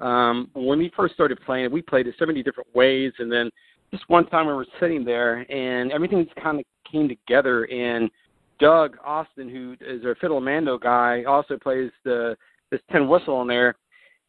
Um, 0.00 0.50
when 0.54 0.78
we 0.78 0.92
first 0.96 1.14
started 1.14 1.40
playing, 1.46 1.70
we 1.70 1.80
played 1.80 2.06
it 2.06 2.14
so 2.18 2.26
many 2.26 2.42
different 2.42 2.74
ways, 2.74 3.12
and 3.18 3.30
then 3.30 3.50
just 3.90 4.08
one 4.08 4.26
time 4.26 4.46
we 4.46 4.52
were 4.52 4.66
sitting 4.80 5.04
there, 5.04 5.46
and 5.50 5.92
everything 5.92 6.24
just 6.24 6.36
kind 6.36 6.58
of 6.58 6.64
came 6.90 7.08
together. 7.08 7.64
And 7.64 8.10
Doug 8.58 8.96
Austin, 9.04 9.48
who 9.48 9.76
is 9.80 10.04
a 10.04 10.14
fiddle 10.20 10.40
mando 10.40 10.76
guy, 10.76 11.24
also 11.24 11.56
plays 11.56 11.90
the 12.04 12.36
this 12.70 12.80
tin 12.90 13.08
whistle 13.08 13.42
in 13.42 13.48
there. 13.48 13.76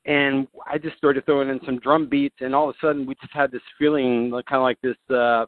And 0.06 0.48
I 0.70 0.78
just 0.78 0.98
started 0.98 1.26
throwing 1.26 1.50
in 1.50 1.60
some 1.66 1.80
drum 1.80 2.08
beats, 2.10 2.36
and 2.42 2.54
all 2.54 2.70
of 2.70 2.76
a 2.76 2.86
sudden 2.86 3.06
we 3.06 3.16
just 3.16 3.34
had 3.34 3.52
this 3.52 3.62
feeling, 3.80 4.32
kind 4.50 4.60
of 4.60 4.64
like 4.64 4.80
this 4.82 4.98
uh, 5.16 5.46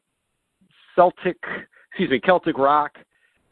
Celtic, 0.95 1.37
excuse 1.91 2.09
me, 2.09 2.19
Celtic 2.19 2.57
rock 2.57 2.91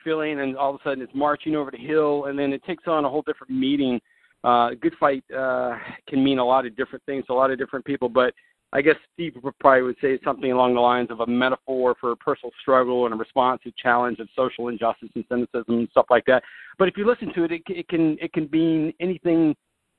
feeling, 0.03 0.39
and 0.39 0.55
all 0.57 0.74
of 0.74 0.81
a 0.81 0.83
sudden 0.83 1.03
it's 1.03 1.13
marching 1.13 1.55
over 1.55 1.72
the 1.72 1.77
hill, 1.77 2.25
and 2.25 2.39
then 2.39 2.53
it 2.53 2.63
takes 2.63 2.83
on 2.88 3.05
a 3.05 3.10
whole 3.10 3.24
different 3.24 3.51
meaning. 3.51 4.00
Uh, 4.43 4.72
good 4.81 4.93
fight 5.00 5.24
uh, 5.38 5.77
can 6.07 6.24
mean 6.24 6.39
a 6.39 6.45
lot 6.45 6.65
of 6.65 6.75
different 6.75 7.03
things 7.05 7.25
to 7.25 7.33
a 7.33 7.36
lot 7.36 7.51
of 7.51 7.57
different 7.57 7.86
people, 7.86 8.10
but 8.10 8.33
I 8.74 8.81
guess 8.81 8.95
Steve 9.13 9.36
probably 9.60 9.83
would 9.83 9.98
say 10.01 10.19
something 10.24 10.51
along 10.51 10.74
the 10.74 10.79
lines 10.79 11.12
of 11.12 11.19
a 11.19 11.27
metaphor 11.27 11.95
for 12.01 12.15
personal 12.15 12.51
struggle 12.60 13.05
and 13.05 13.13
a 13.13 13.17
response 13.17 13.62
to 13.63 13.72
challenge 13.81 14.17
of 14.19 14.27
social 14.36 14.69
injustice 14.69 15.10
and 15.13 15.24
cynicism 15.29 15.75
and 15.75 15.88
stuff 15.91 16.07
like 16.10 16.25
that. 16.25 16.43
But 16.79 16.88
if 16.88 16.98
you 16.98 17.05
listen 17.05 17.31
to 17.36 17.43
it, 17.43 17.51
it, 17.51 17.62
it 17.67 17.88
can 17.88 18.17
it 18.19 18.33
can 18.33 18.50
mean 18.51 18.91
anything 19.00 19.55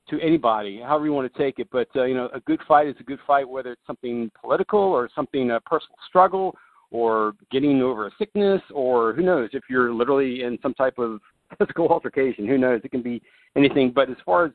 to 0.09 0.19
anybody, 0.21 0.81
however 0.81 1.05
you 1.05 1.13
want 1.13 1.31
to 1.31 1.39
take 1.39 1.59
it. 1.59 1.67
But 1.71 1.87
uh, 1.95 2.03
you 2.03 2.15
know, 2.15 2.29
a 2.33 2.39
good 2.41 2.59
fight 2.67 2.87
is 2.87 2.95
a 2.99 3.03
good 3.03 3.19
fight, 3.25 3.47
whether 3.47 3.71
it's 3.71 3.87
something 3.87 4.31
political 4.39 4.79
or 4.79 5.09
something 5.15 5.51
a 5.51 5.59
personal 5.61 5.97
struggle 6.07 6.55
or 6.91 7.33
getting 7.51 7.81
over 7.81 8.07
a 8.07 8.11
sickness 8.17 8.61
or 8.73 9.13
who 9.13 9.23
knows 9.23 9.49
if 9.53 9.63
you're 9.69 9.93
literally 9.93 10.43
in 10.43 10.57
some 10.61 10.73
type 10.73 10.97
of 10.97 11.19
physical 11.57 11.87
altercation. 11.89 12.47
Who 12.47 12.57
knows? 12.57 12.81
It 12.83 12.91
can 12.91 13.01
be 13.01 13.21
anything. 13.55 13.91
But 13.93 14.09
as 14.09 14.17
far 14.25 14.45
as 14.45 14.51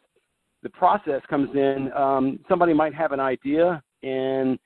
the 0.63 0.71
process 0.71 1.23
comes 1.29 1.51
in, 1.55 1.91
um, 1.97 2.39
somebody 2.49 2.73
might 2.73 2.95
have 2.95 3.13
an 3.13 3.21
idea 3.21 3.83
and 4.03 4.59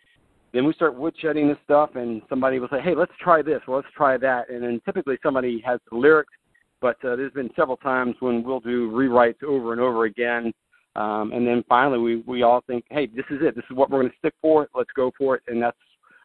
then 0.52 0.64
we 0.64 0.72
start 0.72 0.96
woodshedding 0.96 1.48
this 1.48 1.58
stuff 1.64 1.90
and 1.96 2.22
somebody 2.28 2.58
will 2.58 2.68
say 2.68 2.80
hey 2.80 2.94
let's 2.94 3.12
try 3.20 3.42
this 3.42 3.60
or 3.66 3.76
let's 3.76 3.88
try 3.94 4.16
that 4.16 4.48
and 4.48 4.62
then 4.62 4.80
typically 4.84 5.18
somebody 5.22 5.60
has 5.66 5.80
the 5.90 5.96
lyrics 5.96 6.32
but 6.80 6.96
uh, 7.04 7.16
there's 7.16 7.32
been 7.32 7.50
several 7.56 7.76
times 7.76 8.14
when 8.20 8.42
we'll 8.44 8.60
do 8.60 8.90
rewrites 8.90 9.42
over 9.42 9.72
and 9.72 9.80
over 9.80 10.04
again 10.04 10.52
um, 10.96 11.32
and 11.32 11.46
then 11.46 11.64
finally 11.68 11.98
we 11.98 12.16
we 12.26 12.42
all 12.42 12.62
think 12.66 12.84
hey 12.90 13.06
this 13.06 13.24
is 13.30 13.38
it 13.42 13.54
this 13.54 13.64
is 13.70 13.76
what 13.76 13.90
we're 13.90 14.00
going 14.00 14.10
to 14.10 14.18
stick 14.18 14.34
for 14.40 14.68
let's 14.74 14.90
go 14.94 15.10
for 15.16 15.36
it 15.36 15.42
and 15.48 15.62
that's 15.62 15.76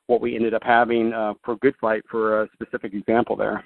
what 0.08 0.22
we 0.22 0.36
ended 0.36 0.54
up 0.54 0.64
having 0.64 1.14
uh, 1.14 1.34
for 1.44 1.56
good 1.58 1.76
fight 1.80 2.04
for 2.10 2.44
a 2.44 2.50
specific 2.54 2.94
example 2.94 3.36
there 3.36 3.64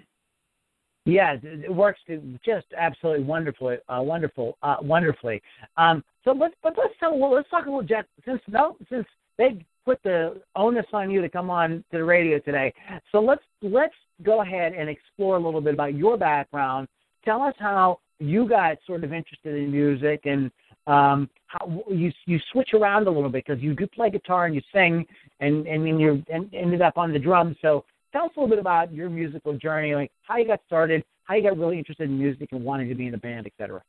yeah, 1.06 1.36
it 1.44 1.74
works 1.74 2.00
just 2.46 2.68
absolutely 2.78 3.26
wonderfully, 3.26 3.76
uh, 3.90 4.00
wonderful, 4.02 4.58
uh, 4.64 4.78
wonderfully. 4.82 5.42
Um, 5.76 6.02
so 6.24 6.32
let's, 6.32 6.56
but 6.64 6.76
let's 6.78 6.94
tell, 6.98 7.18
well, 7.18 7.34
let's 7.34 7.50
talk 7.50 7.66
a 7.66 7.70
little, 7.70 7.84
Jeff. 7.84 8.06
Since 8.26 8.40
no, 8.48 8.78
since 8.90 9.06
they 9.38 9.66
put 9.86 10.02
the 10.04 10.42
onus 10.56 10.86
on 10.94 11.12
you 11.12 11.22
to 11.22 11.30
come 11.30 11.50
on 11.50 11.84
to 11.92 11.98
the 11.98 12.04
radio 12.04 12.40
today. 12.40 12.74
So 13.12 13.20
let's 13.20 13.44
let's 13.62 13.94
go 14.24 14.42
ahead 14.42 14.74
and 14.74 14.90
explore 14.90 15.36
a 15.36 15.40
little 15.40 15.60
bit 15.60 15.74
about 15.74 15.96
your 15.96 16.18
background. 16.18 16.88
Tell 17.26 17.42
us 17.42 17.56
how 17.60 18.00
you 18.20 18.48
got 18.48 18.78
sort 18.88 19.04
of 19.04 19.12
interested 19.12 19.56
in 19.56 19.72
music 19.72 20.22
and 20.24 20.52
um, 20.88 21.30
how 21.48 21.84
you 21.90 22.12
you 22.26 22.40
switch 22.52 22.74
around 22.74 23.08
a 23.08 23.12
little 23.12 23.30
bit 23.30 23.46
because 23.46 23.62
you 23.62 23.76
do 23.76 23.88
play 23.88 24.10
guitar 24.10 24.46
and 24.46 24.56
you 24.56 24.62
sing 24.74 25.06
and 25.40 25.68
and 25.68 25.86
then 25.86 26.00
you 26.00 26.24
ended 26.30 26.82
up 26.82 26.98
on 26.98 27.14
the 27.14 27.20
drums. 27.20 27.56
So 27.62 27.86
tell 28.12 28.26
us 28.26 28.32
a 28.36 28.40
little 28.40 28.50
bit 28.50 28.60
about 28.60 28.94
your 28.94 29.10
musical 29.10 29.58
journey, 29.58 29.96
like 29.96 30.12
how 30.24 30.38
you 30.38 30.48
got 30.48 30.62
started, 30.66 31.04
how 31.24 31.36
you 31.36 31.44
got 31.44 31.58
really 31.58 31.78
interested 31.78 32.10
in 32.10 32.18
music 32.18 32.50
and 32.52 32.64
wanting 32.64 32.90
to 32.90 32.96
be 32.96 33.08
in 33.08 33.14
a 33.14 33.18
band, 33.18 33.48
etc. 33.48 33.82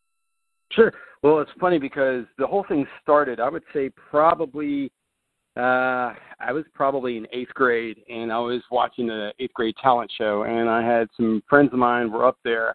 Sure. 0.72 0.92
Well, 1.22 1.40
it's 1.40 1.50
funny 1.60 1.78
because 1.78 2.24
the 2.38 2.46
whole 2.46 2.64
thing 2.68 2.86
started, 3.02 3.40
I 3.40 3.48
would 3.48 3.62
say, 3.72 3.90
probably 3.90 4.90
uh, 5.56 6.14
I 6.40 6.50
was 6.50 6.64
probably 6.74 7.16
in 7.16 7.28
eighth 7.32 7.54
grade, 7.54 7.98
and 8.08 8.32
I 8.32 8.38
was 8.40 8.62
watching 8.72 9.06
the 9.06 9.32
eighth 9.38 9.54
grade 9.54 9.76
talent 9.80 10.10
show, 10.18 10.42
and 10.42 10.68
I 10.68 10.82
had 10.82 11.08
some 11.16 11.42
friends 11.48 11.72
of 11.72 11.78
mine 11.78 12.10
were 12.10 12.26
up 12.26 12.38
there, 12.42 12.74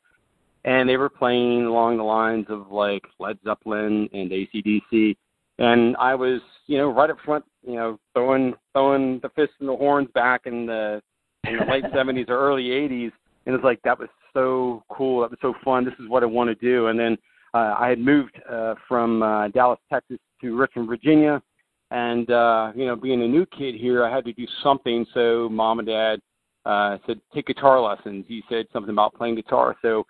and 0.66 0.88
they 0.88 0.98
were 0.98 1.10
playing 1.10 1.66
along 1.66 1.98
the 1.98 2.04
lines 2.04 2.46
of 2.50 2.72
like 2.72 3.04
Led 3.20 3.38
Zeppelin 3.44 4.10
and 4.14 4.32
ACDC, 4.32 5.16
and 5.58 5.96
I 5.98 6.16
was, 6.16 6.42
you 6.68 6.78
know, 6.78 6.90
right 6.90 7.10
up 7.10 7.18
front, 7.26 7.46
you 7.66 7.76
know, 7.76 8.00
throwing 8.14 8.54
throwing 8.74 9.20
the 9.22 9.30
fists 9.30 9.56
and 9.60 9.70
the 9.70 9.76
horns 9.76 10.10
back 10.14 10.42
in 10.46 10.66
the 10.66 11.02
in 11.46 11.58
the 11.58 11.66
late 11.66 11.84
'70s 11.94 12.30
or 12.30 12.40
early 12.40 12.66
'80s, 12.66 13.12
and 13.46 13.56
it's 13.56 13.64
like 13.64 13.82
that 13.84 14.00
was 14.00 14.10
so 14.34 14.84
cool, 14.90 15.22
that 15.22 15.32
was 15.32 15.40
so 15.42 15.54
fun. 15.64 15.86
This 15.86 15.94
is 16.00 16.10
what 16.10 16.24
I 16.24 16.28
want 16.28 16.50
to 16.50 16.56
do, 16.56 16.88
and 16.88 17.00
then 17.00 17.18
uh, 17.54 17.76
I 17.80 17.90
had 17.90 18.00
moved 18.00 18.40
uh, 18.50 18.76
from 18.88 19.24
uh, 19.24 19.48
Dallas, 19.50 19.80
Texas, 19.90 20.18
to 20.42 20.56
Richmond, 20.56 20.88
Virginia 20.88 21.42
and 21.92 22.30
uh, 22.30 22.72
you 22.76 22.86
know, 22.86 22.96
being 22.96 23.24
a 23.24 23.28
new 23.28 23.46
kid 23.48 23.76
here, 23.76 24.06
I 24.06 24.14
had 24.14 24.26
to 24.26 24.34
do 24.34 24.46
something. 24.64 25.06
So 25.14 25.50
mom 25.50 25.80
and 25.80 25.88
dad 25.88 26.20
uh, 26.66 26.98
said, 27.08 27.20
take 27.34 27.48
guitar 27.48 27.82
lessons. 27.82 28.26
He 28.28 28.44
said 28.50 28.68
something 28.72 28.92
about 28.92 29.16
playing 29.16 29.36
guitar. 29.36 29.76
So 29.82 30.06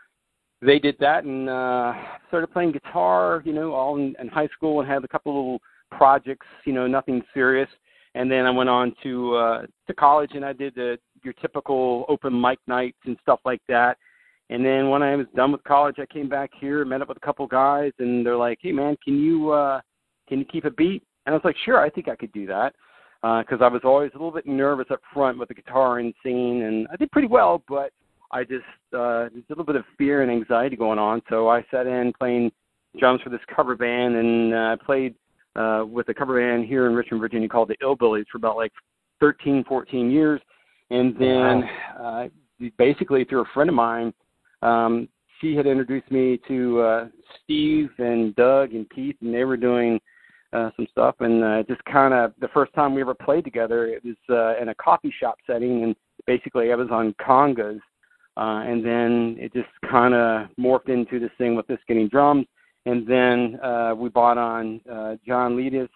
they 0.62 0.80
did 0.80 0.96
that 1.00 1.24
and 1.24 1.50
uh, 1.50 1.94
started 2.28 2.48
playing 2.48 2.72
guitar. 2.72 3.42
You 3.46 3.54
know, 3.54 3.74
all 3.74 3.98
in, 3.98 4.16
in 4.20 4.28
high 4.28 4.48
school 4.48 4.80
and 4.80 4.90
had 4.90 5.04
a 5.04 5.08
couple 5.08 5.34
little 5.34 5.60
projects. 5.92 6.48
You 6.66 6.74
know, 6.74 6.88
nothing 6.88 7.22
serious. 7.34 7.70
And 8.16 8.30
then 8.30 8.46
I 8.46 8.50
went 8.50 8.70
on 8.70 8.94
to 9.04 9.36
uh, 9.36 9.62
to 9.88 9.94
college 9.94 10.32
and 10.34 10.44
I 10.44 10.54
did 10.54 10.76
the 10.76 10.98
your 11.24 11.34
typical 11.34 12.06
open 12.10 12.40
mic 12.40 12.60
nights 12.68 12.98
and 13.06 13.18
stuff 13.22 13.40
like 13.46 13.62
that. 13.68 13.98
And 14.50 14.66
then 14.66 14.90
when 14.90 15.04
I 15.04 15.16
was 15.16 15.28
done 15.36 15.52
with 15.52 15.64
college, 15.64 15.98
I 16.00 16.12
came 16.12 16.28
back 16.28 16.50
here, 16.60 16.84
met 16.84 17.02
up 17.02 17.10
with 17.10 17.18
a 17.18 17.26
couple 17.26 17.46
guys, 17.46 17.92
and 18.00 18.26
they're 18.26 18.36
like, 18.36 18.58
"Hey, 18.62 18.72
man, 18.72 18.98
can 19.04 19.20
you 19.20 19.52
uh, 19.52 19.80
can 20.28 20.40
you 20.40 20.46
keep 20.46 20.66
a 20.66 20.72
beat?" 20.72 21.04
And 21.26 21.34
I 21.34 21.38
was 21.38 21.46
like, 21.46 21.58
sure, 21.64 21.80
I 21.80 21.92
think 21.92 22.08
I 22.08 22.16
could 22.16 22.32
do 22.32 22.48
that 22.48 22.74
because 23.22 23.62
uh, 23.62 23.66
I 23.66 23.68
was 23.68 23.82
always 23.84 24.10
a 24.16 24.18
little 24.18 24.32
bit 24.32 24.48
nervous 24.48 24.88
up 24.90 25.02
front 25.14 25.38
with 25.38 25.50
the 25.50 25.54
guitar 25.54 26.00
and 26.00 26.14
singing, 26.24 26.64
and 26.64 26.88
I 26.92 26.96
did 26.96 27.12
pretty 27.12 27.28
well, 27.28 27.62
but 27.68 27.92
I 28.32 28.44
just 28.44 28.64
uh, 28.94 29.30
there's 29.32 29.44
a 29.50 29.50
little 29.50 29.66
bit 29.66 29.76
of 29.76 29.86
fear 29.98 30.22
and 30.22 30.32
anxiety 30.32 30.76
going 30.76 31.00
on. 31.00 31.22
So 31.30 31.50
I 31.50 31.66
sat 31.72 31.88
in 31.88 32.14
playing 32.20 32.52
drums 32.98 33.22
for 33.22 33.30
this 33.30 33.42
cover 33.54 33.76
band, 33.76 34.16
and 34.16 34.56
I 34.56 34.74
uh, 34.74 34.78
played 34.78 35.16
uh, 35.56 35.84
with 35.88 36.10
a 36.10 36.14
cover 36.14 36.40
band 36.40 36.66
here 36.66 36.88
in 36.88 36.94
Richmond, 36.94 37.22
Virginia 37.22 37.50
called 37.50 37.70
the 37.70 37.78
Illbillies 37.78 38.26
for 38.32 38.38
about 38.38 38.56
like 38.56 38.72
13, 39.20 39.64
14 39.68 40.12
years, 40.12 40.42
and 40.90 41.16
then 41.20 41.64
uh, 42.00 42.28
basically 42.78 43.24
through 43.24 43.42
a 43.42 43.50
friend 43.54 43.70
of 43.70 43.76
mine. 43.76 44.14
Um, 44.62 45.08
she 45.40 45.56
had 45.56 45.68
introduced 45.68 46.12
me 46.12 46.40
to 46.48 46.82
uh, 46.82 47.08
Steve 47.44 47.90
and 47.98 48.36
Doug 48.36 48.74
and 48.74 48.90
Keith, 48.90 49.16
and 49.22 49.34
they 49.34 49.46
were 49.46 49.58
doing 49.58 50.00
uh, 50.52 50.70
some 50.76 50.88
stuff, 50.92 51.16
and 51.20 51.44
uh, 51.44 51.64
just 51.64 51.84
kind 51.86 52.14
of 52.14 52.34
the 52.42 52.48
first 52.50 52.74
time 52.74 52.94
we 52.94 53.02
ever 53.02 53.14
played 53.14 53.44
together, 53.44 53.86
it 53.86 54.04
was 54.04 54.16
uh, 54.30 54.62
in 54.62 54.70
a 54.70 54.76
coffee 54.76 55.14
shop 55.20 55.36
setting, 55.46 55.84
and 55.84 55.96
basically 56.26 56.72
I 56.72 56.76
was 56.76 56.90
on 56.92 57.14
congas, 57.22 57.80
uh, 58.40 58.64
and 58.66 58.86
then 58.86 59.36
it 59.38 59.52
just 59.52 59.68
kind 59.92 60.14
of 60.14 60.48
morphed 60.58 60.88
into 60.88 61.20
this 61.20 61.32
thing 61.38 61.56
with 61.56 61.70
us 61.70 61.80
getting 61.90 62.08
drums, 62.08 62.46
and 62.86 63.06
then 63.06 63.60
uh, 63.62 63.94
we 63.94 64.08
bought 64.08 64.38
on 64.38 64.80
uh, 64.90 65.16
John 65.28 65.58
Leadis, 65.58 65.90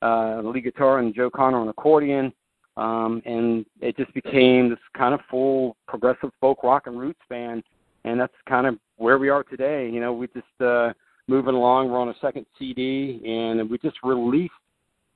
uh, 0.00 0.40
lead 0.42 0.64
guitar, 0.64 1.00
and 1.00 1.14
Joe 1.14 1.28
Connor 1.28 1.58
on 1.58 1.68
accordion, 1.68 2.32
um, 2.78 3.20
and 3.26 3.66
it 3.82 3.98
just 3.98 4.14
became 4.14 4.70
this 4.70 4.78
kind 4.96 5.12
of 5.12 5.20
full 5.30 5.76
progressive 5.86 6.30
folk 6.40 6.62
rock 6.62 6.86
and 6.86 6.98
roots 6.98 7.20
band, 7.28 7.62
and 8.04 8.18
that's 8.18 8.32
kind 8.48 8.66
of 8.66 8.78
where 8.96 9.18
we 9.18 9.28
are 9.28 9.42
today. 9.42 9.86
You 9.90 10.00
know, 10.00 10.14
we 10.14 10.26
just 10.28 10.60
uh, 10.60 10.94
moving 11.28 11.54
along. 11.54 11.90
We're 11.90 11.98
on 11.98 12.08
a 12.08 12.14
second 12.22 12.46
CD, 12.58 13.20
and 13.26 13.68
we 13.68 13.76
just 13.76 13.98
released 14.02 14.54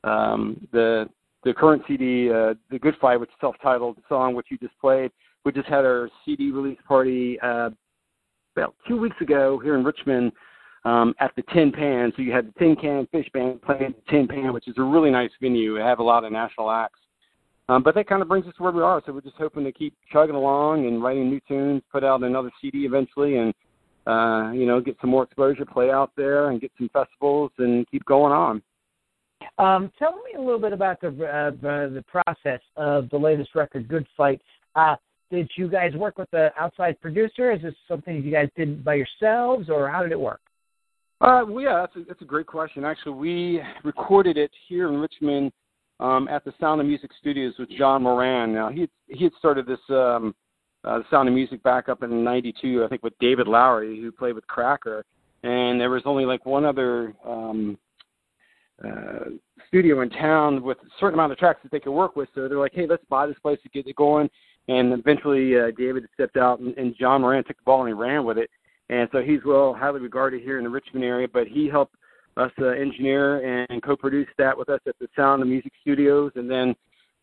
um, 0.04 0.68
the 0.70 1.08
the 1.44 1.54
current 1.54 1.82
CD, 1.88 2.30
uh, 2.30 2.54
the 2.70 2.78
Good 2.78 2.94
Fight, 3.00 3.20
which 3.20 3.28
is 3.28 3.36
self-titled 3.40 3.98
song, 4.08 4.34
which 4.34 4.46
you 4.50 4.58
just 4.58 4.78
played. 4.80 5.10
We 5.44 5.52
just 5.52 5.68
had 5.68 5.85
our 5.85 6.09
CD 6.24 6.50
release 6.50 6.78
party 6.87 7.38
uh, 7.40 7.70
about 8.57 8.74
two 8.88 8.96
weeks 8.98 9.16
ago 9.20 9.61
here 9.62 9.76
in 9.76 9.85
Richmond. 9.85 10.33
um, 10.85 11.14
at 11.20 11.35
the 11.37 11.42
Tin 11.52 11.72
Pan. 11.72 12.12
So 12.16 12.22
you 12.22 12.33
had 12.33 12.48
the 12.48 12.52
Tin 12.59 12.76
Can 12.76 13.07
Fish 13.11 13.28
Band 13.33 13.62
playing 13.62 13.94
the 13.96 14.11
Tin 14.11 14.28
Pan, 14.28 14.52
which 14.52 14.68
is 14.68 14.74
a 14.78 14.83
really 14.83 15.11
nice 15.11 15.30
venue. 15.40 15.76
They 15.76 15.83
have 15.83 15.98
a 15.98 16.02
lot 16.02 16.24
of 16.24 16.33
national 16.33 16.70
acts. 16.70 17.00
Um, 17.68 17.83
but 17.83 17.94
that 17.94 18.07
kind 18.07 18.20
of 18.20 18.28
brings 18.28 18.46
us 18.46 18.52
to 18.59 18.62
where 18.62 18.72
we 18.72 18.83
are. 18.83 19.02
So 19.07 19.12
we're 19.12 19.22
just 19.22 19.37
hoping 19.38 19.64
to 19.64 19.72
keep 19.72 19.94
chugging 20.12 20.35
along 20.35 20.87
and 20.87 21.02
writing 21.02 21.30
new 21.30 21.40
tunes, 21.48 21.83
put 21.90 22.04
out 22.04 22.22
another 22.22 22.50
CD 22.61 22.85
eventually, 22.85 23.38
and 23.38 23.54
uh, 24.07 24.50
you 24.52 24.66
know, 24.66 24.83
get 24.83 24.98
some 25.00 25.09
more 25.09 25.22
exposure, 25.22 25.64
play 25.64 25.90
out 25.90 26.11
there, 26.14 26.50
and 26.50 26.61
get 26.61 26.70
some 26.76 26.90
festivals, 26.92 27.50
and 27.57 27.88
keep 27.90 28.04
going 28.04 28.35
on. 28.35 28.62
Um, 29.59 29.90
tell 29.98 30.16
me 30.16 30.33
a 30.37 30.40
little 30.40 30.61
bit 30.61 30.74
about 30.74 31.00
the 31.00 31.09
uh, 31.09 31.52
the 31.62 32.04
process 32.07 32.61
of 32.76 33.09
the 33.09 33.16
latest 33.16 33.54
record, 33.54 33.88
Good 33.88 34.07
Fight. 34.14 34.42
Uh, 34.76 34.96
did 35.34 35.50
you 35.56 35.68
guys 35.68 35.92
work 35.94 36.18
with 36.18 36.30
the 36.30 36.50
outside 36.58 37.00
producer? 37.00 37.52
Is 37.52 37.62
this 37.62 37.74
something 37.88 38.22
you 38.22 38.30
guys 38.30 38.48
did 38.56 38.84
by 38.84 38.94
yourselves, 38.94 39.68
or 39.68 39.88
how 39.88 40.02
did 40.02 40.12
it 40.12 40.20
work? 40.20 40.40
Uh, 41.20 41.42
well, 41.46 41.62
yeah, 41.62 41.80
that's 41.80 41.96
a, 41.96 42.04
that's 42.06 42.22
a 42.22 42.26
great 42.26 42.46
question. 42.46 42.84
Actually, 42.84 43.12
we 43.12 43.60
recorded 43.82 44.36
it 44.36 44.50
here 44.68 44.88
in 44.88 44.96
Richmond 44.96 45.52
um, 46.00 46.28
at 46.28 46.44
the 46.44 46.52
Sound 46.60 46.80
of 46.80 46.86
Music 46.86 47.10
Studios 47.20 47.54
with 47.58 47.70
John 47.70 48.02
Morand. 48.02 48.52
Now, 48.52 48.68
he 48.68 48.88
he 49.08 49.24
had 49.24 49.32
started 49.38 49.66
this 49.66 49.78
um, 49.90 50.34
uh, 50.84 50.98
the 50.98 51.04
Sound 51.10 51.28
of 51.28 51.34
Music 51.34 51.62
back 51.62 51.88
up 51.88 52.02
in 52.02 52.24
'92, 52.24 52.84
I 52.84 52.88
think, 52.88 53.02
with 53.02 53.14
David 53.20 53.48
Lowery, 53.48 54.00
who 54.00 54.12
played 54.12 54.34
with 54.34 54.46
Cracker, 54.46 55.04
and 55.42 55.80
there 55.80 55.90
was 55.90 56.02
only 56.04 56.26
like 56.26 56.44
one 56.46 56.64
other 56.64 57.14
um, 57.26 57.78
uh, 58.84 59.30
studio 59.68 60.00
in 60.02 60.10
town 60.10 60.62
with 60.62 60.78
a 60.78 60.88
certain 61.00 61.14
amount 61.14 61.32
of 61.32 61.38
tracks 61.38 61.60
that 61.62 61.72
they 61.72 61.80
could 61.80 61.92
work 61.92 62.16
with. 62.16 62.28
So 62.34 62.48
they're 62.48 62.58
like, 62.58 62.74
hey, 62.74 62.86
let's 62.88 63.04
buy 63.08 63.26
this 63.26 63.38
place 63.40 63.58
to 63.62 63.68
get 63.70 63.86
it 63.86 63.96
going. 63.96 64.28
And 64.68 64.92
eventually, 64.92 65.59
uh, 65.59 65.70
David 65.77 66.05
stepped 66.14 66.37
out, 66.37 66.61
and, 66.61 66.77
and 66.79 66.94
John 66.98 67.20
Morand 67.20 67.46
took 67.46 67.57
the 67.59 67.62
ball 67.64 67.81
and 67.81 67.88
he 67.88 67.92
ran 67.92 68.24
with 68.24 68.38
it. 68.38 68.50
And 68.88 69.09
so 69.12 69.22
he's 69.22 69.40
well 69.44 69.74
highly 69.74 70.00
regarded 70.00 70.42
here 70.42 70.59
in 70.59 70.64
the 70.64 70.70
Richmond 70.70 71.05
area. 71.05 71.29
But 71.31 71.46
he 71.46 71.68
helped 71.68 71.96
us 72.37 72.50
uh, 72.61 72.66
engineer 72.68 73.64
and 73.66 73.83
co-produce 73.83 74.29
that 74.38 74.57
with 74.57 74.68
us 74.68 74.81
at 74.87 74.98
the 74.98 75.09
Sound 75.16 75.42
of 75.42 75.48
Music 75.48 75.72
Studios. 75.83 76.33
And 76.35 76.50
then 76.50 76.74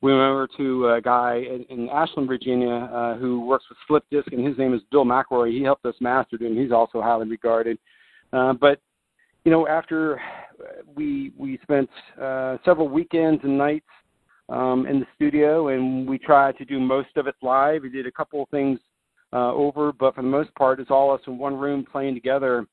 we 0.01 0.11
went 0.11 0.23
over 0.23 0.47
to 0.57 0.89
a 0.89 1.01
guy 1.01 1.35
in, 1.35 1.65
in 1.69 1.89
Ashland, 1.89 2.27
Virginia, 2.27 2.89
uh, 2.91 3.17
who 3.17 3.45
works 3.45 3.65
with 3.69 3.77
Slipdisc, 3.87 4.33
and 4.33 4.45
his 4.45 4.57
name 4.57 4.73
is 4.73 4.81
Bill 4.91 5.05
McElroy. 5.05 5.51
He 5.51 5.63
helped 5.63 5.85
us 5.85 5.95
master 5.99 6.37
it, 6.37 6.41
and 6.41 6.57
he's 6.57 6.71
also 6.71 7.01
highly 7.01 7.27
regarded. 7.27 7.77
Uh, 8.33 8.53
but 8.53 8.79
you 9.45 9.51
know, 9.51 9.67
after 9.67 10.21
we 10.95 11.33
we 11.37 11.59
spent 11.63 11.89
uh, 12.21 12.57
several 12.65 12.87
weekends 12.87 13.43
and 13.43 13.57
nights 13.57 13.85
um, 14.51 14.85
in 14.85 14.99
the 14.99 15.07
studio, 15.15 15.69
and 15.69 16.07
we 16.07 16.17
tried 16.17 16.57
to 16.57 16.65
do 16.65 16.79
most 16.79 17.09
of 17.15 17.27
it 17.27 17.35
live. 17.41 17.83
We 17.83 17.89
did 17.89 18.05
a 18.05 18.11
couple 18.11 18.43
of 18.43 18.49
things 18.49 18.79
uh, 19.33 19.51
over, 19.53 19.91
but 19.93 20.13
for 20.15 20.21
the 20.21 20.27
most 20.27 20.53
part, 20.55 20.79
it's 20.79 20.91
all 20.91 21.11
us 21.11 21.21
in 21.25 21.37
one 21.37 21.55
room 21.55 21.85
playing 21.89 22.13
together. 22.13 22.67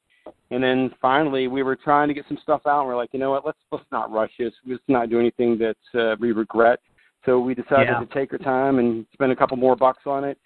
And 0.51 0.63
then 0.63 0.91
finally, 1.01 1.47
we 1.47 1.63
were 1.63 1.77
trying 1.77 2.09
to 2.09 2.15
get 2.15 2.25
some 2.29 2.39
stuff 2.43 2.63
out, 2.67 2.81
and 2.81 2.89
we're 2.89 2.97
like, 2.97 3.11
you 3.13 3.19
know 3.19 3.31
what? 3.31 3.47
Let's 3.47 3.59
let's 3.71 3.85
not 3.91 4.11
rush 4.11 4.33
this. 4.39 4.53
Let's 4.67 4.83
not 4.89 5.09
do 5.09 5.21
anything 5.21 5.59
that 5.59 6.01
uh, 6.01 6.17
we 6.21 6.33
regret. 6.33 6.81
So 7.25 7.39
we 7.39 7.55
decided 7.55 7.89
Yeah. 7.89 8.01
to 8.01 8.07
take 8.13 8.33
our 8.33 8.39
time 8.39 8.79
and 8.79 9.07
spend 9.13 9.33
a 9.33 9.37
couple 9.37 9.57
more 9.57 9.77
bucks 9.77 10.03
on 10.07 10.25
it, 10.25 10.39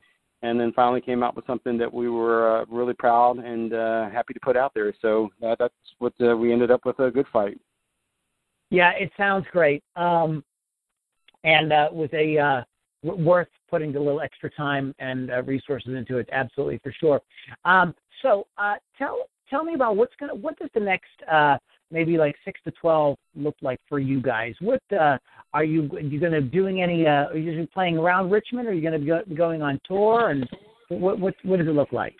and 0.42 0.60
then 0.60 0.72
finally 0.72 1.00
came 1.00 1.22
out 1.22 1.34
with 1.34 1.46
something 1.46 1.78
that 1.78 1.92
we 1.92 2.08
were 2.08 2.60
uh, 2.60 2.64
really 2.68 2.94
proud 2.94 3.38
and 3.38 3.72
uh, 3.72 4.10
happy 4.10 4.34
to 4.34 4.40
put 4.40 4.56
out 4.56 4.72
there. 4.74 4.92
So 5.00 5.30
uh, 5.44 5.56
that's 5.58 5.74
what 5.98 6.12
uh, 6.20 6.36
we 6.36 6.52
ended 6.52 6.70
up 6.70 6.84
with 6.84 6.98
a 7.00 7.10
good 7.10 7.26
fight. 7.32 7.58
Yeah, 8.70 8.92
it 8.92 9.10
sounds 9.16 9.46
great. 9.52 9.82
Um, 9.96 10.44
and 11.44 11.72
uh, 11.72 11.88
was 11.92 12.10
a 12.12 12.38
uh, 12.38 12.62
worth 13.02 13.48
putting 13.70 13.94
a 13.96 13.98
little 13.98 14.20
extra 14.20 14.50
time 14.50 14.94
and 14.98 15.30
uh, 15.30 15.42
resources 15.42 15.94
into 15.96 16.18
it. 16.18 16.28
Absolutely, 16.32 16.78
for 16.82 16.92
sure. 16.98 17.20
Um, 17.64 17.94
so 18.22 18.46
uh, 18.58 18.74
tell 18.96 19.28
tell 19.50 19.64
me 19.64 19.74
about 19.74 19.96
what's 19.96 20.14
gonna 20.18 20.34
what 20.34 20.58
does 20.58 20.70
the 20.74 20.80
next 20.80 21.10
uh, 21.30 21.56
maybe 21.90 22.16
like 22.16 22.34
six 22.44 22.60
to 22.64 22.70
twelve 22.72 23.16
look 23.34 23.56
like 23.62 23.80
for 23.88 23.98
you 23.98 24.20
guys? 24.20 24.54
What 24.60 24.82
uh, 24.98 25.18
are 25.52 25.64
you 25.64 25.90
you 26.00 26.20
to 26.20 26.40
doing 26.40 26.82
any? 26.82 27.06
Uh, 27.06 27.26
are 27.26 27.36
you 27.36 27.60
just 27.60 27.72
playing 27.72 27.98
around 27.98 28.30
Richmond? 28.30 28.68
Or 28.68 28.70
are 28.70 28.74
you 28.74 28.90
to 28.90 28.98
be 28.98 29.06
go, 29.06 29.22
going 29.34 29.62
on 29.62 29.80
tour? 29.86 30.30
And 30.30 30.48
what 30.88 31.18
what 31.18 31.34
what 31.42 31.58
does 31.58 31.68
it 31.68 31.74
look 31.74 31.92
like? 31.92 32.14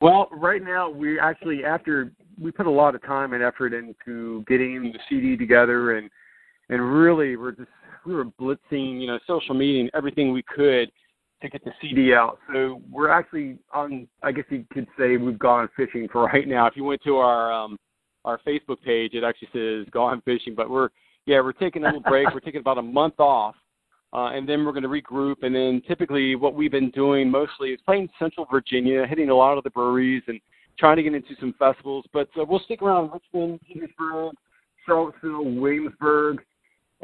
Well, 0.00 0.28
right 0.32 0.62
now 0.62 0.88
we 0.88 1.20
actually 1.20 1.64
after 1.64 2.12
we 2.40 2.50
put 2.50 2.66
a 2.66 2.70
lot 2.70 2.94
of 2.94 3.02
time 3.02 3.34
and 3.34 3.42
effort 3.42 3.74
into 3.74 4.44
getting 4.48 4.82
the 4.82 4.98
CD 5.08 5.36
together 5.36 5.98
and 5.98 6.10
and 6.70 6.80
really 6.80 7.36
we're 7.36 7.52
just 7.52 7.68
we 8.06 8.14
were 8.14 8.24
blitzing, 8.24 9.00
you 9.00 9.06
know, 9.06 9.18
social 9.26 9.54
media 9.54 9.80
and 9.82 9.90
everything 9.94 10.32
we 10.32 10.42
could 10.42 10.90
to 11.42 11.48
get 11.48 11.64
the 11.64 11.72
CD 11.80 12.12
out. 12.12 12.38
So 12.52 12.82
we're 12.90 13.08
actually 13.08 13.58
on 13.72 14.06
I 14.22 14.32
guess 14.32 14.44
you 14.50 14.64
could 14.72 14.86
say 14.98 15.16
we've 15.16 15.38
gone 15.38 15.68
fishing 15.76 16.08
for 16.10 16.24
right 16.32 16.46
now. 16.46 16.66
If 16.66 16.76
you 16.76 16.84
went 16.84 17.02
to 17.04 17.16
our 17.16 17.52
um 17.52 17.78
our 18.24 18.38
Facebook 18.46 18.82
page 18.84 19.14
it 19.14 19.24
actually 19.24 19.48
says 19.52 19.90
gone 19.90 20.22
fishing, 20.24 20.54
but 20.54 20.68
we're 20.68 20.90
yeah, 21.26 21.40
we're 21.40 21.52
taking 21.52 21.82
a 21.82 21.86
little 21.86 22.00
break. 22.00 22.32
we're 22.32 22.40
taking 22.40 22.60
about 22.60 22.78
a 22.78 22.82
month 22.82 23.18
off. 23.18 23.54
Uh, 24.12 24.30
and 24.32 24.48
then 24.48 24.64
we're 24.64 24.72
going 24.72 24.82
to 24.82 24.88
regroup. 24.88 25.36
And 25.42 25.54
then 25.54 25.82
typically, 25.86 26.34
what 26.34 26.54
we've 26.54 26.72
been 26.72 26.90
doing 26.90 27.30
mostly 27.30 27.70
is 27.70 27.80
playing 27.86 28.08
Central 28.18 28.46
Virginia, 28.50 29.06
hitting 29.06 29.30
a 29.30 29.34
lot 29.34 29.56
of 29.56 29.62
the 29.62 29.70
breweries, 29.70 30.22
and 30.26 30.40
trying 30.78 30.96
to 30.96 31.02
get 31.02 31.14
into 31.14 31.36
some 31.38 31.54
festivals. 31.58 32.04
But 32.12 32.28
uh, 32.36 32.44
we'll 32.44 32.60
stick 32.60 32.82
around 32.82 33.12
Richmond, 33.12 33.60
Petersburg, 33.66 34.34
Charlottesville, 34.84 35.44
Williamsburg, 35.44 36.42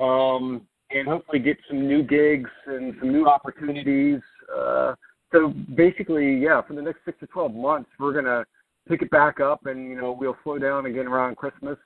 um, 0.01 0.63
and 0.91 1.09
hopefully 1.09 1.39
get 1.39 1.57
some 1.69 1.87
new 1.87 2.03
gigs 2.03 2.51
and 2.67 2.95
some 3.01 3.13
new 3.13 3.27
opportunities. 3.27 4.21
Uh, 4.55 4.95
so 5.33 5.53
basically, 5.75 6.39
yeah, 6.39 6.63
for 6.63 6.75
the 6.75 6.83
next 6.83 7.01
six 7.05 7.19
to 7.21 7.27
twelve 7.27 7.53
months, 7.53 7.91
we're 7.99 8.13
to 8.21 8.45
pick 8.89 9.03
it 9.03 9.11
back 9.11 9.41
up, 9.41 9.67
and 9.67 9.89
you 9.89 9.97
know 9.97 10.17
we'll 10.19 10.37
slow 10.45 10.59
down 10.59 10.87
again 10.87 11.07
around 11.07 11.37
Christmas. 11.37 11.77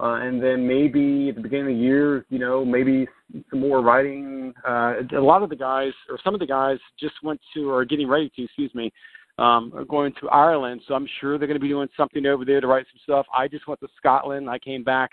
Uh, 0.00 0.20
and 0.20 0.40
then 0.40 0.64
maybe 0.64 1.28
at 1.28 1.34
the 1.34 1.40
beginning 1.40 1.72
of 1.72 1.76
the 1.76 1.82
year, 1.82 2.24
you 2.30 2.38
know, 2.38 2.64
maybe 2.64 3.08
some 3.50 3.58
more 3.58 3.82
writing. 3.82 4.54
Uh, 4.66 4.94
a 5.16 5.20
lot 5.20 5.42
of 5.42 5.50
the 5.50 5.56
guys, 5.56 5.90
or 6.08 6.16
some 6.22 6.34
of 6.34 6.40
the 6.40 6.46
guys, 6.46 6.78
just 7.00 7.14
went 7.24 7.40
to, 7.52 7.68
or 7.68 7.80
are 7.80 7.84
getting 7.84 8.06
ready 8.06 8.30
to, 8.36 8.44
excuse 8.44 8.72
me, 8.76 8.92
um, 9.38 9.72
are 9.74 9.84
going 9.84 10.12
to 10.20 10.28
Ireland. 10.28 10.82
So 10.86 10.94
I'm 10.94 11.08
sure 11.20 11.36
they're 11.36 11.48
going 11.48 11.58
to 11.58 11.62
be 11.62 11.68
doing 11.68 11.88
something 11.96 12.26
over 12.26 12.44
there 12.44 12.60
to 12.60 12.68
write 12.68 12.86
some 12.92 13.00
stuff. 13.02 13.26
I 13.36 13.48
just 13.48 13.66
went 13.66 13.80
to 13.80 13.88
Scotland. 13.96 14.48
I 14.48 14.60
came 14.60 14.84
back 14.84 15.10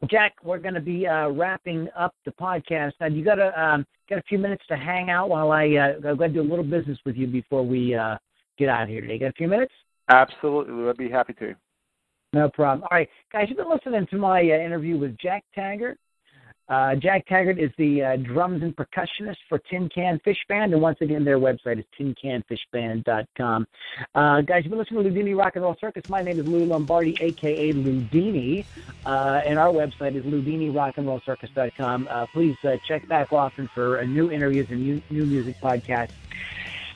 Jack, 0.08 0.34
we're 0.44 0.58
going 0.58 0.74
to 0.74 0.80
be 0.80 1.06
uh, 1.06 1.28
wrapping 1.30 1.88
up 1.96 2.14
the 2.24 2.30
podcast. 2.32 2.92
Now, 3.00 3.06
you 3.06 3.24
got 3.24 3.36
to 3.36 3.60
um, 3.60 3.84
got 4.08 4.18
a 4.18 4.22
few 4.22 4.38
minutes 4.38 4.62
to 4.68 4.76
hang 4.76 5.10
out 5.10 5.28
while 5.28 5.50
I 5.50 5.68
uh, 5.74 6.14
go 6.14 6.28
do 6.28 6.40
a 6.40 6.42
little 6.42 6.64
business 6.64 6.98
with 7.04 7.16
you 7.16 7.26
before 7.26 7.66
we 7.66 7.94
uh, 7.94 8.16
get 8.58 8.68
out 8.68 8.84
of 8.84 8.88
here 8.88 9.00
today. 9.00 9.18
Got 9.18 9.30
a 9.30 9.32
few 9.32 9.48
minutes? 9.48 9.72
Absolutely, 10.08 10.88
I'd 10.88 10.96
be 10.96 11.10
happy 11.10 11.32
to. 11.34 11.54
No 12.32 12.48
problem. 12.48 12.86
All 12.90 12.96
right, 12.96 13.08
guys, 13.32 13.46
you've 13.48 13.58
been 13.58 13.70
listening 13.70 14.06
to 14.10 14.16
my 14.16 14.40
uh, 14.40 14.64
interview 14.64 14.98
with 14.98 15.16
Jack 15.18 15.44
Taggart. 15.54 15.98
Uh, 16.68 16.94
Jack 16.96 17.26
Taggart 17.26 17.58
is 17.58 17.70
the 17.78 18.02
uh, 18.02 18.16
drums 18.16 18.62
and 18.62 18.76
percussionist 18.76 19.38
for 19.48 19.58
Tin 19.58 19.88
Can 19.88 20.20
Fish 20.22 20.44
Band, 20.48 20.72
and 20.74 20.82
once 20.82 20.98
again, 21.00 21.24
their 21.24 21.38
website 21.38 21.78
is 21.78 21.84
tincanfishband.com. 21.98 23.66
Uh, 24.14 24.40
guys, 24.42 24.64
you've 24.64 24.70
been 24.70 24.78
listening 24.78 25.02
to 25.02 25.10
Loudini 25.10 25.36
Rock 25.36 25.56
and 25.56 25.64
Roll 25.64 25.76
Circus. 25.80 26.08
My 26.10 26.20
name 26.20 26.38
is 26.38 26.46
Lou 26.46 26.64
Lombardi, 26.66 27.16
aka 27.20 27.72
Loudini, 27.72 28.66
uh, 29.06 29.40
and 29.46 29.58
our 29.58 29.72
website 29.72 30.14
is 30.14 30.24
loudinirockandrollcircus.com. 30.24 32.08
Uh, 32.10 32.26
please 32.26 32.56
uh, 32.64 32.76
check 32.86 33.08
back 33.08 33.32
often 33.32 33.68
for 33.74 34.00
uh, 34.00 34.04
new 34.04 34.30
interviews 34.30 34.66
and 34.70 34.82
new, 34.82 35.00
new 35.08 35.24
music 35.24 35.56
podcasts. 35.62 36.12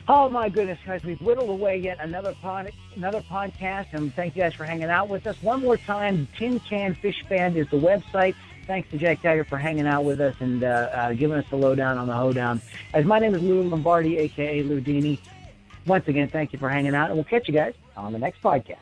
Oh 0.08 0.28
my 0.28 0.48
goodness, 0.48 0.80
guys, 0.84 1.04
we've 1.04 1.20
whittled 1.20 1.48
away 1.48 1.78
yet 1.78 1.98
another 2.00 2.34
pod, 2.42 2.72
another 2.96 3.20
podcast, 3.22 3.86
and 3.92 4.12
thank 4.14 4.34
you 4.34 4.42
guys 4.42 4.52
for 4.52 4.64
hanging 4.64 4.90
out 4.90 5.08
with 5.08 5.26
us. 5.28 5.40
One 5.42 5.60
more 5.60 5.76
time, 5.76 6.26
Tin 6.36 6.58
Can 6.60 6.94
Fish 6.94 7.24
Band 7.28 7.56
is 7.56 7.68
the 7.70 7.78
website. 7.78 8.34
Thanks 8.66 8.90
to 8.90 8.98
Jack 8.98 9.22
Taggart 9.22 9.48
for 9.48 9.58
hanging 9.58 9.86
out 9.86 10.04
with 10.04 10.20
us 10.20 10.34
and 10.40 10.62
uh, 10.62 10.66
uh, 10.66 11.12
giving 11.12 11.36
us 11.36 11.44
the 11.50 11.56
lowdown 11.56 11.98
on 11.98 12.06
the 12.06 12.14
hoedown. 12.14 12.60
As 12.94 13.04
my 13.04 13.18
name 13.18 13.34
is 13.34 13.42
Lou 13.42 13.62
Lombardi, 13.62 14.18
aka 14.18 14.62
Loudini. 14.62 15.18
Once 15.86 16.06
again, 16.06 16.28
thank 16.28 16.52
you 16.52 16.58
for 16.58 16.68
hanging 16.68 16.94
out, 16.94 17.06
and 17.06 17.16
we'll 17.16 17.24
catch 17.24 17.48
you 17.48 17.54
guys 17.54 17.74
on 17.96 18.12
the 18.12 18.18
next 18.18 18.40
podcast. 18.40 18.76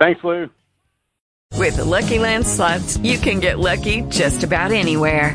Thanks, 0.00 0.22
Lou. 0.24 0.50
With 1.54 1.76
the 1.76 1.84
Lucky 1.84 2.18
Land 2.18 2.46
slots, 2.46 2.96
you 2.98 3.18
can 3.18 3.40
get 3.40 3.58
lucky 3.58 4.02
just 4.02 4.42
about 4.42 4.72
anywhere. 4.72 5.34